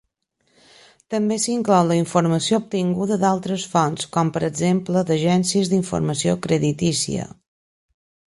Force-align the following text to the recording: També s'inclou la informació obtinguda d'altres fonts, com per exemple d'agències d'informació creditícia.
També 1.15 1.35
s'inclou 1.43 1.83
la 1.89 1.97
informació 1.99 2.59
obtinguda 2.61 3.17
d'altres 3.25 3.67
fonts, 3.75 4.07
com 4.17 4.33
per 4.39 4.43
exemple 4.49 5.05
d'agències 5.11 5.71
d'informació 5.75 6.35
creditícia. 6.49 7.29